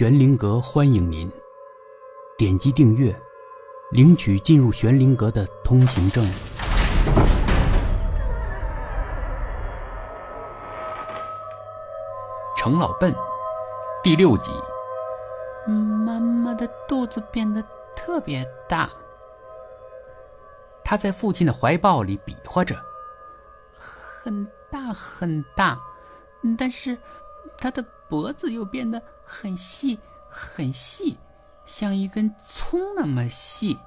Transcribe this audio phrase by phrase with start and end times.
[0.00, 1.30] 玄灵阁欢迎您，
[2.38, 3.14] 点击订阅，
[3.90, 6.24] 领取进入玄灵阁的通行证。
[12.56, 13.14] 程老笨，
[14.02, 14.50] 第六集。
[15.68, 17.62] 妈妈的肚子变得
[17.94, 18.88] 特别大，
[20.82, 22.74] 他在父亲的怀抱里比划着，
[23.74, 25.78] 很大很大，
[26.56, 26.96] 但是
[27.58, 29.98] 他的脖子又变得很细
[30.28, 31.18] 很细，
[31.66, 33.78] 像一根葱那么细。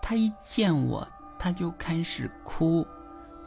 [0.00, 1.06] 他一见我，
[1.38, 2.86] 他就开始哭，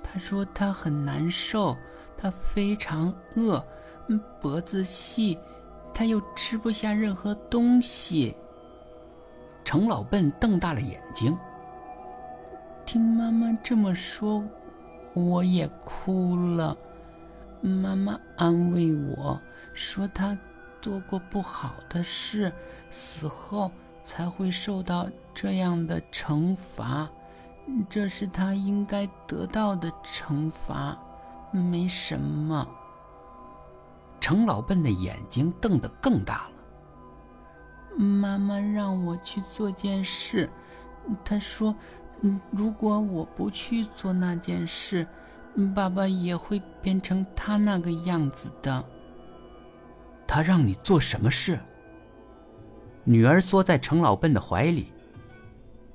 [0.04, 1.78] 他说他很难受，
[2.18, 3.64] 他非常饿，
[4.42, 5.38] 脖子细。
[5.94, 8.36] 他又吃不下任何东西。
[9.64, 11.38] 程老笨瞪大了眼睛，
[12.86, 14.44] 听妈妈这么说，
[15.14, 16.78] 我也哭了。
[17.62, 19.40] 妈妈安慰我
[19.74, 20.38] 说，他
[20.82, 22.52] 做过不好的事，
[22.90, 23.72] 死后
[24.04, 27.10] 才会受到这样的惩罚，
[27.90, 30.98] 这是他应该得到的惩罚，
[31.52, 32.68] 没什么。
[34.20, 36.52] 程老笨的眼睛瞪得更大了。
[37.96, 40.50] 妈妈让我去做件事，
[41.24, 41.74] 她说
[42.52, 45.08] ：“如果我不去做那件事，
[45.74, 48.84] 爸爸也会变成他那个样子的。”
[50.28, 51.60] 他让你做什么事？
[53.04, 54.92] 女儿缩在程老笨的怀里，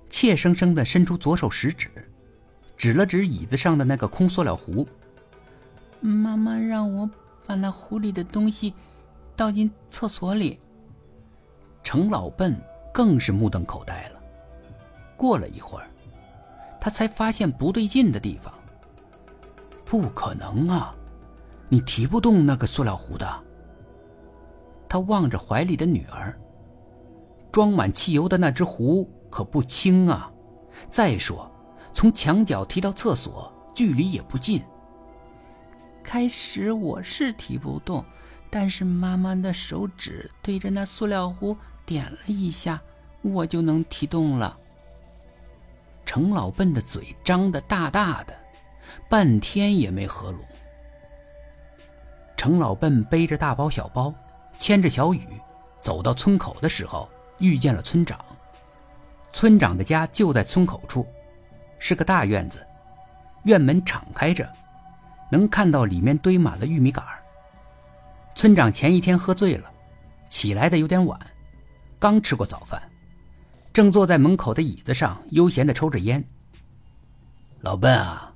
[0.09, 1.89] 怯生生的伸出左手食指，
[2.77, 4.87] 指了指椅子上的那个空塑料壶。
[6.01, 7.09] 妈妈让我。
[7.45, 8.73] 把那壶里的东西
[9.35, 10.61] 倒进厕所里。
[11.83, 12.57] 程老笨
[12.95, 14.21] 更是目瞪口呆了。
[15.17, 15.91] 过了一会儿，
[16.81, 18.55] 他才发现不对劲的地方。
[19.93, 20.95] 不可能啊，
[21.69, 23.45] 你提不动那个塑料壶的。
[24.89, 26.35] 他望着怀里的女儿，
[27.53, 30.33] 装满汽油的那只壶可不轻啊。
[30.89, 31.47] 再说，
[31.93, 34.63] 从墙角提到厕所，距离也不近。
[36.03, 38.03] 开始我是提不动，
[38.49, 42.81] 但是妈妈的手指对着那塑料壶点了一下，
[43.21, 44.59] 我就能提动了。
[46.07, 48.35] 程老笨的嘴张得大大的，
[49.09, 50.41] 半天也没合拢。
[52.37, 54.13] 程老笨背着大包小包，
[54.59, 55.27] 牵着小雨，
[55.81, 57.09] 走到村口的时候，
[57.39, 58.19] 遇见了村长。
[59.33, 61.07] 村长的家就在村口处，
[61.79, 62.67] 是个大院子，
[63.45, 64.51] 院门敞开着。
[65.31, 67.03] 能看到里面堆满了玉米杆
[68.35, 69.71] 村长前一天喝醉了，
[70.29, 71.19] 起来的有点晚，
[71.99, 72.83] 刚吃过早饭，
[73.73, 76.23] 正坐在门口的椅子上悠闲的抽着烟。
[77.61, 78.32] 老笨啊，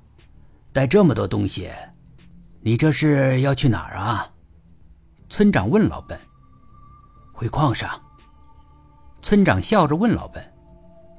[0.77, 1.71] 带这么多东西，
[2.61, 4.31] 你这是要去哪儿啊？
[5.27, 6.15] 村长问老笨。
[7.33, 7.99] 回矿上。
[9.23, 10.53] 村长笑着问老笨，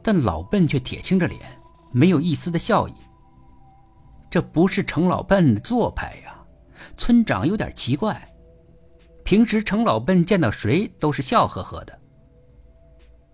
[0.01, 1.41] 但老笨却铁青着脸，
[1.91, 2.95] 没有一丝的笑意。
[4.31, 6.39] 这不是程老笨的做派呀！
[6.97, 8.33] 村长有点奇怪。
[9.25, 11.99] 平时程老笨见到谁都是笑呵呵的。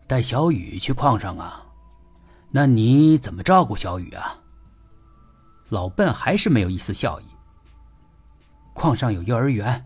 [0.06, 1.66] 带小雨去矿上啊？
[2.50, 4.40] 那你怎么照顾小雨啊？
[5.68, 7.24] 老笨还是没有一丝笑意。
[8.72, 9.84] 矿上有幼儿园，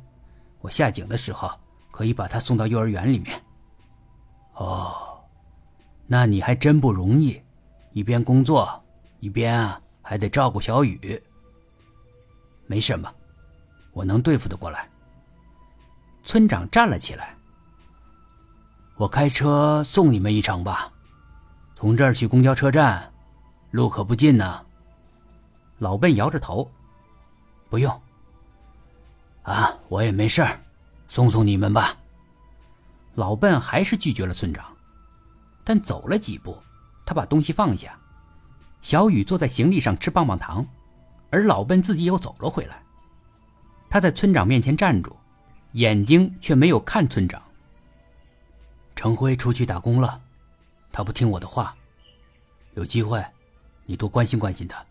[0.61, 1.51] 我下井的时候
[1.91, 3.43] 可以把他送到幼儿园里面。
[4.55, 5.21] 哦，
[6.07, 7.43] 那你还真不容易，
[7.93, 8.83] 一边工作
[9.21, 9.81] 一边啊。
[10.01, 11.23] 还得照顾小雨。
[12.67, 13.15] 没什么，
[13.93, 14.89] 我能对付得过来。
[16.25, 17.37] 村长站了起来。
[18.97, 20.91] 我开车送你们一程吧，
[21.77, 23.13] 从这儿去公交车站，
[23.71, 24.65] 路可不近呢。
[25.79, 26.71] 老笨摇着头，
[27.69, 28.03] 不用。
[29.43, 30.61] 啊，我也没事儿，
[31.09, 31.97] 送送你们吧。
[33.15, 34.65] 老笨还是拒绝了村长，
[35.65, 36.61] 但走了几步，
[37.07, 37.99] 他把东西放下。
[38.83, 40.67] 小雨坐在行李上吃棒棒糖，
[41.31, 42.83] 而老笨自己又走了回来。
[43.91, 45.17] 他在村长面前站住，
[45.73, 47.43] 眼睛却没有看村长。
[48.95, 50.21] 程辉出去打工了，
[50.93, 51.75] 他不听我的话。
[52.75, 53.25] 有机会，
[53.85, 54.85] 你多关心关心他。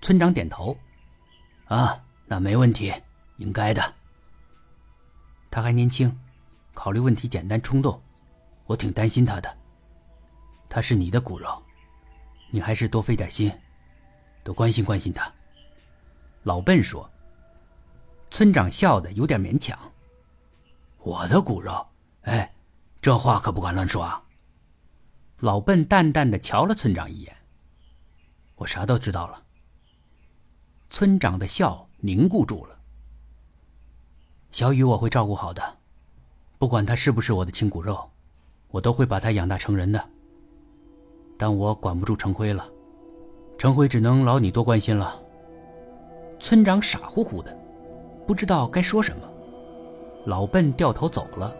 [0.00, 0.76] 村长点头，
[1.66, 2.92] 啊，那没问题，
[3.36, 3.94] 应该的。
[5.50, 6.18] 他还年轻，
[6.72, 8.00] 考虑问题简单冲动，
[8.66, 9.58] 我挺担心他的。
[10.68, 11.62] 他是你的骨肉。
[12.52, 13.52] 你还是多费点心，
[14.42, 15.32] 多关心关心他。
[16.42, 17.08] 老笨说。
[18.30, 19.76] 村长笑得有点勉强。
[20.98, 21.84] 我的骨肉，
[22.22, 22.54] 哎，
[23.02, 24.22] 这话可不敢乱说啊。
[25.38, 27.36] 老笨淡淡的瞧了村长一眼。
[28.54, 29.42] 我啥都知道了。
[30.90, 32.76] 村长的笑凝固住了。
[34.50, 35.62] 小雨我会照顾好的，
[36.58, 38.10] 不管他是不是我的亲骨肉，
[38.72, 40.04] 我都会把他养大成人的。
[41.38, 42.68] 但我管不住程辉了，
[43.56, 45.18] 程辉只能劳你多关心了。
[46.40, 47.56] 村长傻乎乎的，
[48.26, 49.22] 不知道该说什么。
[50.26, 51.54] 老笨掉头走了，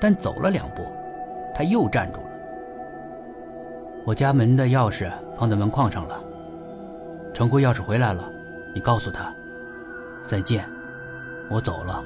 [0.00, 0.84] 但走了两步，
[1.54, 2.28] 他又站住了。
[4.04, 6.20] 我家门的钥匙放在门框上了。
[7.32, 8.28] 程辉要是回来了，
[8.78, 9.34] 你告诉他，
[10.24, 10.64] 再见，
[11.50, 12.00] 我走了。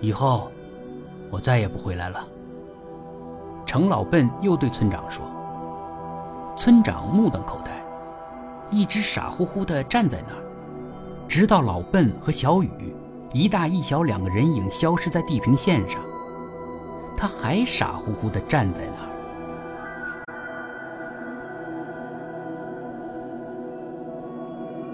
[0.00, 0.50] 以后，
[1.30, 2.26] 我再也不回来了。
[3.64, 5.24] 程老笨又对村长说。
[6.58, 7.70] 村长目瞪口呆，
[8.72, 10.42] 一直傻乎乎的站在那儿，
[11.28, 12.92] 直到老笨和小雨
[13.32, 16.02] 一大一小两个人影消失在地平线上，
[17.16, 18.80] 他还傻乎乎的站在